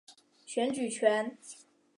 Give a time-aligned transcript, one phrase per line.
[0.47, 1.37] 选举权。